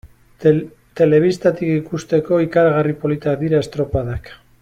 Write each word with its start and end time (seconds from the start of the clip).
Telebistatik 1.01 1.73
ikusteko, 1.73 2.41
ikaragarri 2.47 2.97
politak 3.05 3.39
dira 3.45 3.63
estropadak. 3.67 4.35